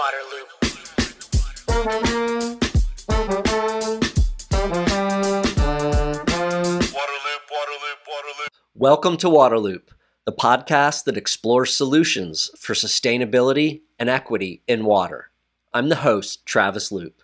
[0.00, 0.48] water loop.
[8.74, 9.88] Welcome to Waterloop,
[10.24, 15.32] the podcast that explores solutions for sustainability and equity in water.
[15.74, 17.20] I'm the host, Travis Loop.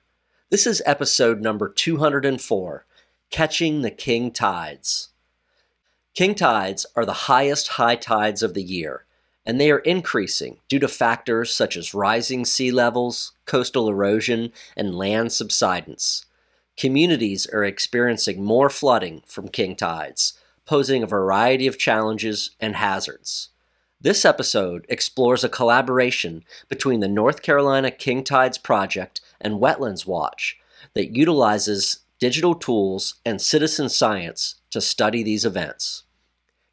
[0.51, 2.85] This is episode number 204
[3.31, 5.09] Catching the King Tides.
[6.13, 9.06] King tides are the highest high tides of the year,
[9.47, 14.95] and they are increasing due to factors such as rising sea levels, coastal erosion, and
[14.95, 16.27] land subsidence.
[16.77, 23.51] Communities are experiencing more flooding from king tides posing a variety of challenges and hazards.
[24.01, 30.59] This episode explores a collaboration between the North Carolina King Tides Project and Wetlands Watch
[30.95, 36.03] that utilizes digital tools and citizen science to study these events.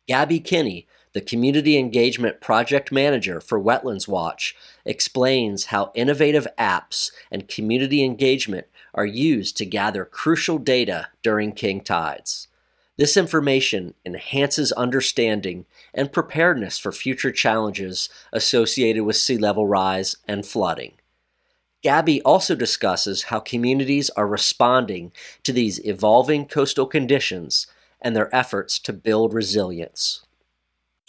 [0.09, 7.47] Gabi Kinney, the Community Engagement Project Manager for Wetlands Watch, explains how innovative apps and
[7.47, 12.47] community engagement are used to gather crucial data during king tides.
[12.97, 20.45] This information enhances understanding and preparedness for future challenges associated with sea level rise and
[20.45, 20.93] flooding.
[21.83, 25.11] Gabi also discusses how communities are responding
[25.43, 27.67] to these evolving coastal conditions
[27.99, 30.21] and their efforts to build resilience.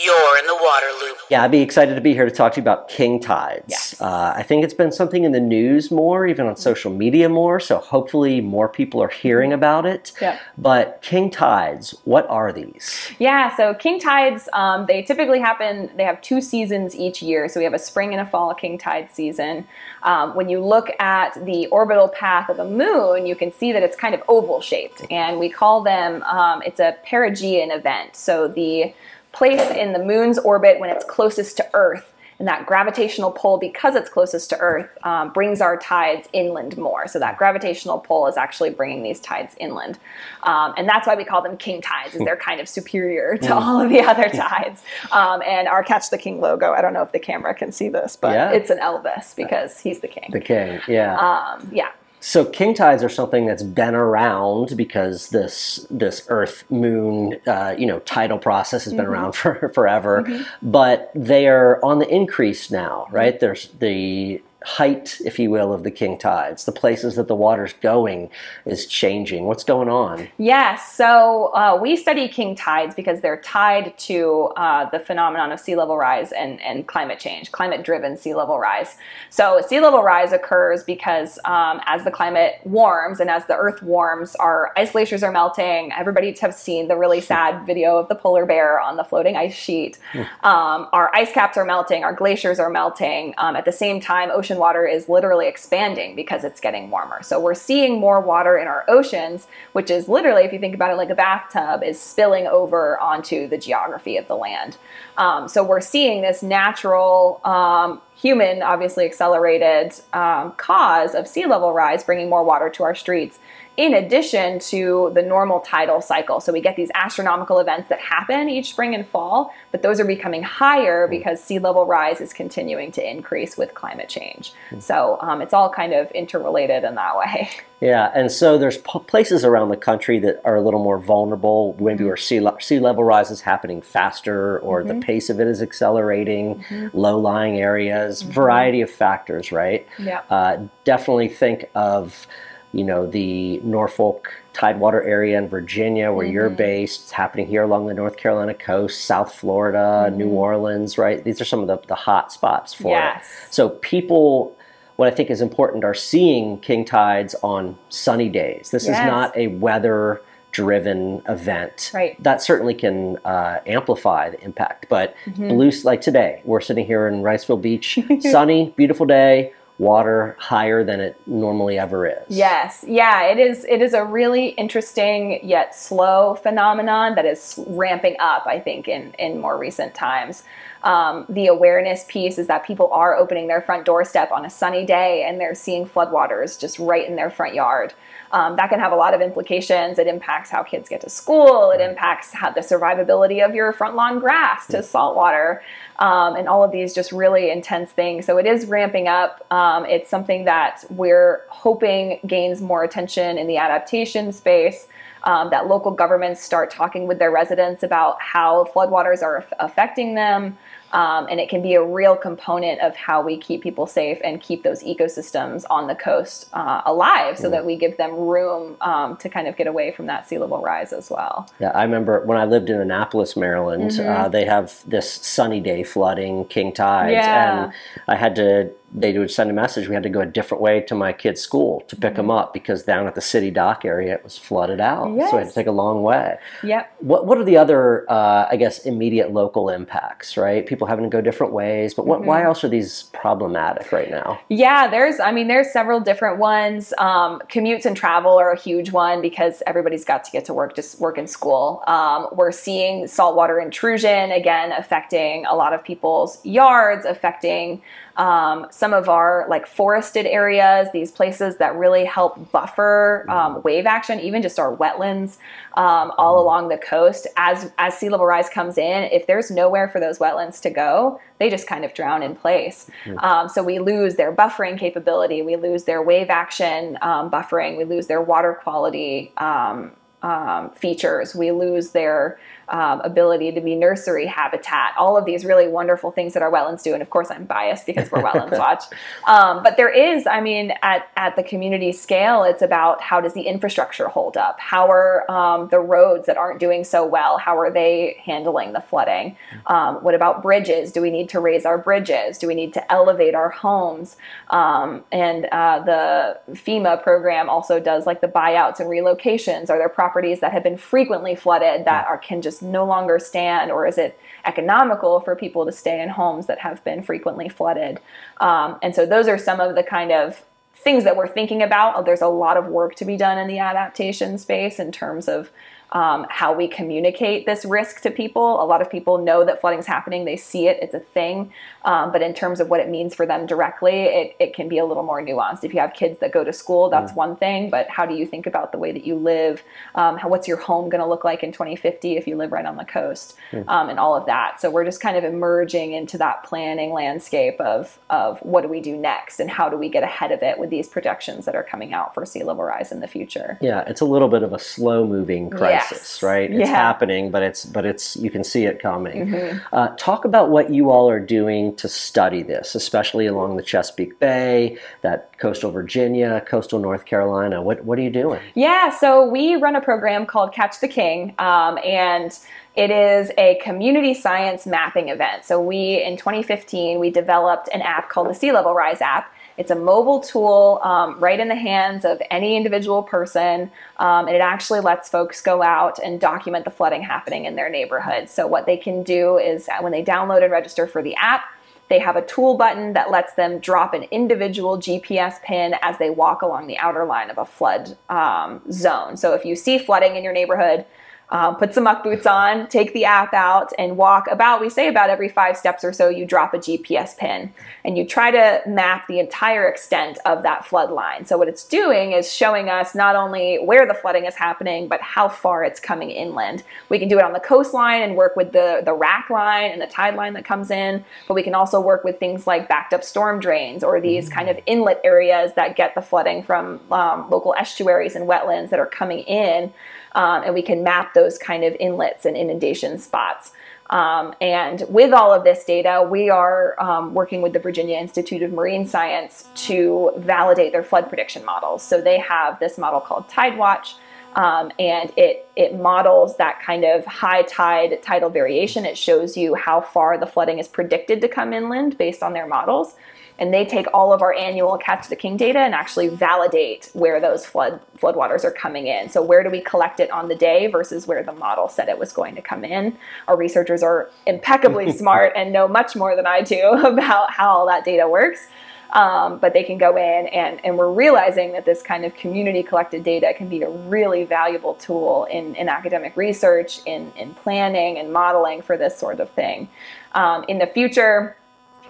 [0.02, 1.16] You're in the water loop.
[1.30, 3.66] Gabi, excited to be here to talk to you about king tides.
[3.68, 4.00] Yes.
[4.00, 7.60] Uh, I think it's been something in the news more, even on social media more,
[7.60, 10.10] so hopefully more people are hearing about it.
[10.20, 10.40] Yep.
[10.58, 13.12] But king tides, what are these?
[13.20, 17.48] Yeah, so king tides, um, they typically happen, they have two seasons each year.
[17.48, 19.64] So we have a spring and a fall king tide season.
[20.02, 23.84] Um, when you look at the orbital path of a moon, you can see that
[23.84, 25.02] it's kind of oval shaped.
[25.08, 28.16] And we call them, um, it's a perigean event.
[28.16, 28.92] So the
[29.34, 33.94] place in the moon's orbit when it's closest to Earth and that gravitational pull, because
[33.94, 37.06] it's closest to Earth, um, brings our tides inland more.
[37.06, 40.00] So that gravitational pull is actually bringing these tides inland,
[40.42, 42.16] um, and that's why we call them king tides.
[42.16, 44.82] Is they're kind of superior to all of the other tides.
[45.12, 46.72] Um, and our Catch the King logo.
[46.72, 48.50] I don't know if the camera can see this, but Yeah.
[48.50, 50.30] it's an Elvis because he's the king.
[50.32, 51.16] The king, yeah.
[51.16, 51.90] Um, yeah.
[52.26, 57.86] So king tides are something that's been around because this this Earth Moon uh, you
[57.86, 59.12] know tidal process has been mm-hmm.
[59.12, 60.42] around for forever, mm-hmm.
[60.62, 63.34] but they are on the increase now, right?
[63.34, 63.40] Mm-hmm.
[63.40, 66.64] There's the height, if you will, of the king tides.
[66.64, 68.30] The places that the water's going
[68.64, 69.44] is changing.
[69.44, 70.26] What's going on?
[70.38, 75.60] Yes, so uh, we study king tides because they're tied to uh, the phenomenon of
[75.60, 78.96] sea level rise and, and climate change, climate driven sea level rise.
[79.28, 83.82] So, sea level rise occurs because um, as the climate warms and as the earth
[83.82, 85.92] warms, our ice glaciers are melting.
[85.92, 89.54] Everybody has seen the really sad video of the polar bear on the floating ice
[89.54, 89.98] sheet.
[90.42, 93.34] Um, our ice caps are melting, our glaciers are melting.
[93.38, 97.22] Um, at the same time, ocean water is literally expanding because it's getting warmer.
[97.22, 100.90] So we're seeing more water in our oceans, which is literally, if you think about
[100.90, 104.76] it like a bathtub, is spilling over onto the geography of the land.
[105.16, 111.72] Um, so we're seeing this natural, um, human, obviously accelerated um, cause of sea level
[111.72, 113.38] rise, bringing more water to our streets.
[113.76, 116.40] In addition to the normal tidal cycle.
[116.40, 120.04] So, we get these astronomical events that happen each spring and fall, but those are
[120.04, 121.10] becoming higher hmm.
[121.10, 124.52] because sea level rise is continuing to increase with climate change.
[124.70, 124.80] Hmm.
[124.80, 127.50] So, um, it's all kind of interrelated in that way.
[127.80, 131.76] Yeah, and so there's p- places around the country that are a little more vulnerable,
[131.78, 132.06] maybe hmm.
[132.06, 135.00] where sea, le- sea level rise is happening faster or the mm-hmm.
[135.00, 136.96] pace of it is accelerating, mm-hmm.
[136.96, 138.32] low-lying areas, mm-hmm.
[138.32, 139.86] variety of factors, right?
[139.98, 140.22] Yeah.
[140.30, 142.26] Uh, definitely think of,
[142.74, 147.02] you know, the Norfolk Tidewater area in Virginia where you're based.
[147.02, 151.22] It's happening here along the North Carolina coast, South Florida, New Orleans, right?
[151.22, 153.24] These are some of the, the hot spots for Yes.
[153.48, 153.54] it.
[153.54, 154.56] So people,
[154.96, 158.70] what I think is important, are seeing king tides on sunny days.
[158.70, 160.20] This is not a weather
[160.52, 161.90] driven event.
[161.92, 162.20] Right.
[162.22, 164.86] That certainly can uh, amplify the impact.
[164.88, 165.48] But Mm-hmm.
[165.48, 171.00] blue, like today, we're sitting here in Wrightsville Beach, sunny, beautiful day, water higher than
[171.00, 172.24] it normally ever is.
[172.28, 173.64] Yes, yeah, it is.
[173.64, 178.46] It is a really interesting yet slow phenomenon that is ramping up.
[178.46, 180.44] I think in in more recent times.
[180.84, 184.84] Um, the awareness piece is that people are opening their front doorstep on a sunny
[184.84, 187.94] day and they're seeing floodwaters just right in their front yard.
[188.34, 189.96] Um, that can have a lot of implications.
[189.96, 191.70] It impacts how kids get to school.
[191.70, 195.62] It impacts how the survivability of your front lawn grass to salt water,
[196.00, 198.26] um, and all of these just really intense things.
[198.26, 199.46] So it is ramping up.
[199.52, 204.88] Um, it's something that we're hoping gains more attention in the adaptation space.
[205.22, 210.16] Um, that local governments start talking with their residents about how floodwaters are aff- affecting
[210.16, 210.58] them.
[210.92, 214.40] Um, and it can be a real component of how we keep people safe and
[214.40, 219.16] keep those ecosystems on the coast uh, alive so that we give them room um,
[219.16, 221.48] to kind of get away from that sea level rise as well.
[221.58, 224.08] Yeah, I remember when I lived in Annapolis, Maryland, Mm-hmm.
[224.08, 227.64] uh, they have this sunny day flooding, king tides, Yeah.
[227.64, 227.72] and
[228.08, 228.70] I had to.
[228.96, 229.88] They would send a message.
[229.88, 232.16] We had to go a different way to my kid's school to pick Mm-hmm.
[232.18, 235.06] them up because down at the city dock area it was flooded out.
[235.06, 236.36] So we had to take a long way.
[236.62, 236.94] Yep.
[237.00, 240.36] What What are the other, uh, I guess, immediate local impacts?
[240.36, 241.94] Right, people having to go different ways.
[241.94, 242.28] But what, Mm-hmm.
[242.28, 244.40] why else are these problematic right now?
[244.48, 246.92] Yeah, there's, I mean, there's several different ones.
[246.98, 250.74] Um, commutes and travel are a huge one because everybody's got to get to work,
[250.74, 251.82] just work in school.
[251.86, 257.82] Um, we're seeing saltwater intrusion, again, affecting a lot of people's yards, affecting
[258.16, 263.86] um, some of our like forested areas, these places that really help buffer um, wave
[263.86, 265.38] action, even just our wetlands
[265.76, 267.26] um, all along the coast.
[267.36, 271.20] As as sea level rise comes in, if there's nowhere for those wetlands to go,
[271.38, 272.90] they just kind of drown in place.
[273.18, 277.84] Um, so we lose their buffering capability, we lose their wave action um, buffering, we
[277.84, 279.32] lose their water quality.
[279.38, 279.92] Um,
[280.24, 281.34] um, features.
[281.34, 282.38] We lose their
[282.68, 284.94] um, ability to be nursery habitat.
[284.98, 286.92] All of these really wonderful things that our wetlands do.
[286.92, 288.84] And of course, I'm biased because we're Wetlands Watch.
[289.26, 293.34] Um, but there is, I mean, at, at the community scale, it's about how does
[293.34, 294.58] the infrastructure hold up?
[294.60, 297.38] How are um, the roads that aren't doing so well?
[297.38, 299.36] How are they handling the flooding?
[299.66, 300.92] Um, what about bridges?
[300.92, 302.38] Do we need to raise our bridges?
[302.38, 304.16] Do we need to elevate our homes?
[304.50, 309.70] Um, and uh, the FEMA program also does like the buyouts and relocations.
[309.70, 313.70] Are there properties that have been frequently flooded that are can just no longer stand,
[313.70, 318.00] or is it economical for people to stay in homes that have been frequently flooded?
[318.40, 320.44] Um, and so those are some of the kind of
[320.76, 322.04] things that we're thinking about.
[322.04, 325.50] There's a lot of work to be done in the adaptation space in terms of
[325.94, 328.62] um, how we communicate this risk to people.
[328.62, 331.52] A lot of people know that flooding is happening, they see it, it's a thing.
[331.84, 334.78] Um, but in terms of what it means for them directly, it, it can be
[334.78, 335.62] a little more nuanced.
[335.62, 338.26] If you have kids that go to school, that's one thing, but how do you
[338.26, 339.62] think about the way that you live?
[339.94, 342.66] Um, how, what's your home going to look like in 2050 if you live right
[342.66, 343.36] on the coast?
[343.68, 344.60] Um, and all of that.
[344.60, 348.80] So we're just kind of emerging into that planning landscape of, of what do we
[348.80, 351.62] do next and how do we get ahead of it with these projections that are
[351.62, 353.58] coming out for sea level rise in the future.
[353.60, 356.22] Yeah, it's a little bit of a slow moving crisis, Yes.
[356.22, 356.50] right?
[356.50, 356.74] It's Yeah.
[356.76, 359.26] happening, but it's but it's you can see it coming.
[359.26, 359.58] Mm-hmm.
[359.72, 364.18] Uh, talk about what you all are doing to study this, especially along the Chesapeake
[364.18, 367.62] Bay, that coastal Virginia, coastal North Carolina.
[367.62, 368.40] What what are you doing?
[368.54, 372.36] Yeah, so we run a program called Catch the King, um, and
[372.76, 375.44] it is a community science mapping event.
[375.44, 379.32] So we, in 2015, we developed an app called the Sea Level Rise app.
[379.56, 384.34] It's a mobile tool um, right in the hands of any individual person, um, and
[384.34, 388.28] it actually lets folks go out and document the flooding happening in their neighborhood.
[388.28, 391.44] So what they can do is uh, when they download and register for the app,
[391.88, 396.10] they have a tool button that lets them drop an individual GPS pin as they
[396.10, 399.16] walk along the outer line of a flood um, zone.
[399.16, 400.86] So if you see flooding in your neighborhood,
[401.30, 404.88] um, put some muck boots on, take the app out, and walk about, we say
[404.88, 407.52] about every five steps or so, you drop a GPS pin.
[407.84, 411.26] And you try to map the entire extent of that flood line.
[411.26, 415.00] So, what it's doing is showing us not only where the flooding is happening, but
[415.00, 416.62] how far it's coming inland.
[416.88, 419.82] We can do it on the coastline and work with the, the rack line and
[419.82, 422.94] the tide line that comes in, but we can also work with things like backed
[422.94, 427.28] up storm drains or these kind of inlet areas that get the flooding from um,
[427.30, 429.72] local estuaries and wetlands that are coming in
[430.14, 433.52] um, and we can map those kind of inlets and inundation spots.
[433.90, 438.42] Um, and with all of this data, we are um, working with the Virginia Institute
[438.42, 441.82] of Marine Science to validate their flood prediction models.
[441.82, 443.94] So they have this model called TideWatch,
[444.36, 448.84] um, and it it models that kind of high tide tidal variation.
[448.84, 452.46] It shows you how far the flooding is predicted to come inland based on their
[452.46, 452.94] models
[453.38, 457.20] and they take all of our annual catch the king data and actually validate where
[457.20, 459.08] those flood floodwaters are coming in.
[459.08, 461.98] So where do we collect it on the day versus where the model said it
[461.98, 462.96] was going to come in?
[463.28, 467.66] Our researchers are impeccably smart and know much more than i do about how all
[467.66, 468.46] that data works.
[468.92, 472.62] Um, but they can go in and, and we're realizing that this kind of community
[472.62, 477.98] collected data can be a really valuable tool in, in academic research in, in planning
[477.98, 479.68] and modeling for this sort of thing.
[480.12, 481.36] Um, in the future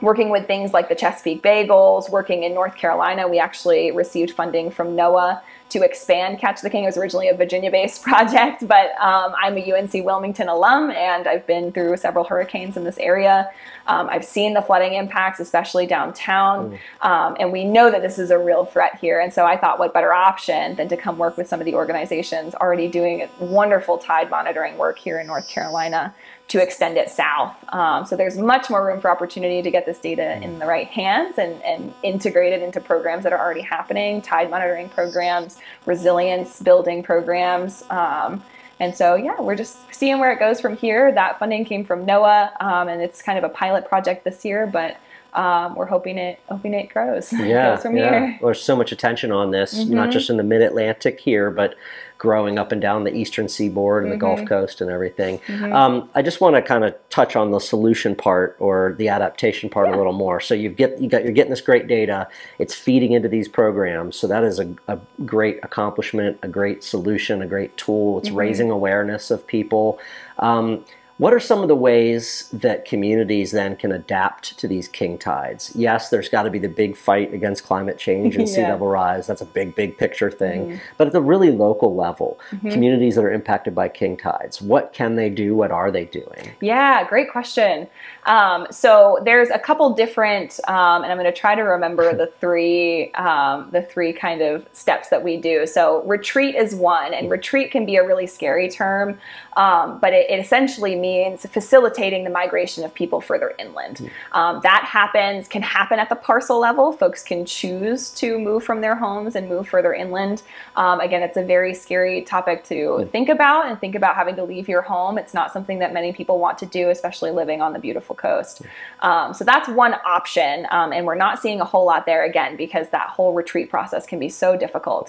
[0.05, 4.31] working with things like the Chesapeake Bay Goals, working in North Carolina, we actually received
[4.33, 6.85] funding from NOAA to expand Catch the King.
[6.85, 11.27] It was originally a Virginia based project, but um, I'm a UNC Wilmington alum and
[11.27, 13.51] I've been through several hurricanes in this area.
[13.87, 18.31] Um, I've seen the flooding impacts, especially downtown, um, and we know that this is
[18.31, 19.21] a real threat here.
[19.21, 21.75] And so I thought, what better option than to come work with some of the
[21.75, 26.15] organizations already doing wonderful tide monitoring work here in North Carolina
[26.49, 27.57] to extend it south.
[27.73, 30.87] Um, so there's much more room for opportunity to get this data in the right
[30.87, 36.61] hands and, and integrate it into programs that are already happening, tide monitoring programs, resilience
[36.61, 37.83] building programs.
[37.89, 38.43] Um,
[38.81, 41.13] and so, yeah, we're just seeing where it goes from here.
[41.13, 44.67] That funding came from NOAA, um, and it's kind of a pilot project this year,
[44.67, 44.97] but
[45.35, 47.33] um, we're hoping it hoping it grows.
[47.45, 48.21] Yeah, from yeah.
[48.21, 48.45] Mm-hmm.
[48.45, 51.75] There's so much attention on this, not just in the Mid Atlantic here, but
[52.17, 54.37] growing up and down the Eastern Seaboard and the Mm-hmm.
[54.37, 55.41] Gulf Coast and everything.
[55.73, 59.69] Um, I just want to kind of touch on the solution part or the adaptation
[59.69, 60.41] part a little more.
[60.41, 62.29] So you've get you got you're getting this great data.
[62.59, 64.17] It's feeding into these programs.
[64.17, 68.17] So that is a, a great accomplishment, a great solution, a great tool.
[68.17, 68.27] Mm-hmm.
[68.27, 69.99] It's raising awareness of people.
[70.39, 70.85] Um,
[71.19, 75.71] what are some of the ways that communities then can adapt to these king tides?
[75.77, 79.29] Yes, there's got to be the big fight against climate change and sea level rise.
[79.29, 80.81] That's a big, big picture thing.
[80.97, 85.15] But at the really local level, communities that are impacted by king tides, what can
[85.15, 85.55] they do?
[85.55, 86.51] What are they doing?
[86.61, 87.87] Yeah, great question.
[88.27, 92.27] Um, so there's a couple different, um, and I'm going to try to remember the
[92.41, 95.67] three, um, the three kind of steps that we do.
[95.67, 99.19] So retreat is one, and retreat can be a really scary term,
[99.57, 103.97] um, but it, it essentially means facilitating the migration of people further inland.
[104.33, 106.87] Um, that happens can happen at the parcel level.
[107.05, 110.43] Folks can choose to move from their homes and move further inland.
[110.83, 114.45] Um, again, it's a very scary topic to think about and think about having to
[114.53, 115.15] leave your home.
[115.23, 118.63] It's not something that many people want to do, especially living on the beautiful coast.
[119.01, 122.57] Um, so that's one option, um, and we're not seeing a whole lot there again
[122.65, 125.07] because that whole retreat process can be so difficult.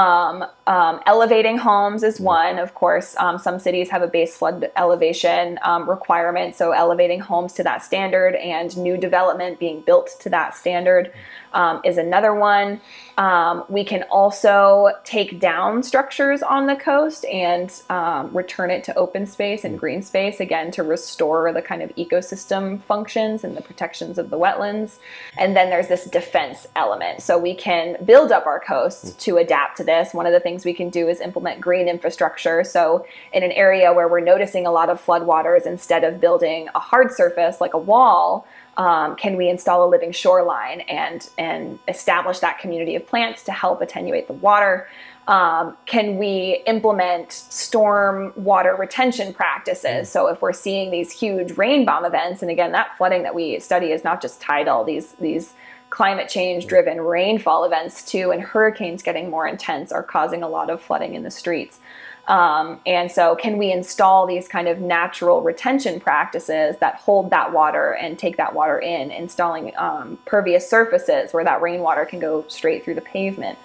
[0.00, 3.08] Um, um, elevating homes is one, of course.
[3.24, 5.27] Um, some cities have a base flood elevation
[5.62, 10.56] um, requirement, so elevating homes to that standard and new development being built to that
[10.56, 11.12] standard
[11.52, 12.80] um, is another one.
[13.16, 18.94] Um, we can also take down structures on the coast and um, return it to
[18.94, 23.62] open space and green space again to restore the kind of ecosystem functions and the
[23.62, 24.98] protections of the wetlands.
[25.36, 27.22] And then there's this defense element.
[27.22, 30.14] So we can build up our coasts to adapt to this.
[30.14, 32.62] One of the things we can do is implement green infrastructure.
[32.62, 36.78] So in an area where we're noticing a lot of floodwaters, instead of building a
[36.78, 38.46] hard surface like a wall,
[38.78, 43.52] um, can we install a living shoreline and and establish that community of plants to
[43.52, 44.88] help attenuate the water?
[45.26, 50.08] Um, can we implement storm water retention practices?
[50.08, 53.58] So if we're seeing these huge rain bomb events, and again, that flooding that we
[53.58, 55.54] study is not just tidal; these these
[55.90, 60.70] climate change driven rainfall events too, and hurricanes getting more intense are causing a lot
[60.70, 61.80] of flooding in the streets.
[62.28, 67.52] Um, and so, can we install these kind of natural retention practices that hold that
[67.52, 72.44] water and take that water in, installing um, pervious surfaces where that rainwater can go
[72.48, 73.58] straight through the pavement?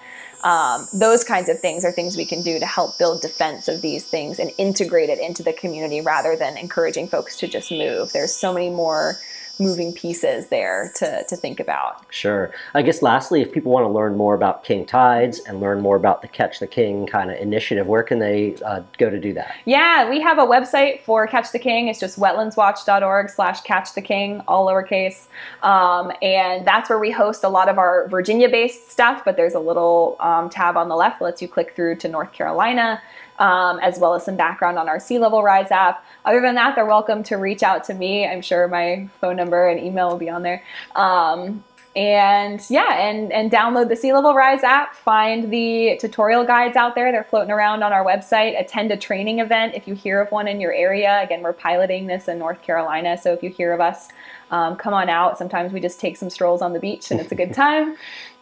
[0.44, 3.82] Um, those kinds of things are things we can do to help build defense of
[3.82, 8.12] these things and integrate it into the community rather than encouraging folks to just move.
[8.12, 9.18] There's so many more
[9.58, 12.04] moving pieces there to, to think about.
[12.12, 12.52] Sure.
[12.74, 15.96] I guess lastly, if people want to learn more about king tides and learn more
[15.96, 19.32] about the Catch the King kind of initiative, where can they uh, go to do
[19.34, 19.54] that?
[19.64, 21.88] Yeah, we have a website for Catch the King.
[21.88, 25.26] It's just wetlandswatch.org slash catch the king, all lowercase.
[25.62, 29.54] Um, and that's where we host a lot of our Virginia based stuff, but there's
[29.54, 33.00] a little um, tab on the left that lets you click through to North Carolina.
[33.38, 36.04] Um, as well as some background on our Sea Level Rise app.
[36.24, 38.24] Other than that, they're welcome to reach out to me.
[38.24, 40.62] I'm sure my phone number and email will be on there.
[40.94, 41.64] Um,
[41.96, 44.94] and yeah, and and download the Sea Level Rise app.
[44.96, 47.12] Find the tutorial guides out there.
[47.12, 48.60] They're floating around on our website.
[48.60, 51.20] Attend a training event if you hear of one in your area.
[51.22, 54.08] Again, we're piloting this in North Carolina, so if you hear of us,
[54.50, 55.38] um, come on out.
[55.38, 57.96] Sometimes we just take some strolls on the beach, and it's a good time.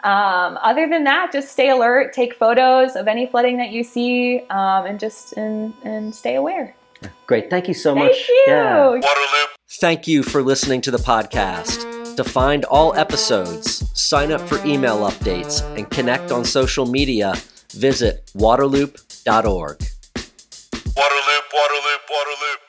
[0.05, 4.41] Um, other than that, just stay alert, take photos of any flooding that you see,
[4.51, 6.75] um, and just and and stay aware.
[7.27, 7.51] Great.
[7.51, 8.29] Thank you so Thank much.
[8.29, 8.53] you.
[8.53, 9.47] Waterloop.
[9.81, 12.17] Thank you for listening to the podcast.
[12.17, 17.35] To find all episodes, sign up for email updates, and connect on social media,
[17.71, 19.79] visit waterloop.org.
[19.79, 22.62] Waterloop, Waterloop, Waterloop.